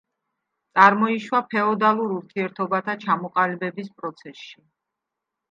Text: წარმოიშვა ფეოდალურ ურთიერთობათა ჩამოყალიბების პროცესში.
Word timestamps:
წარმოიშვა 0.77 1.41
ფეოდალურ 1.51 2.15
ურთიერთობათა 2.15 2.97
ჩამოყალიბების 3.05 3.93
პროცესში. 4.01 4.59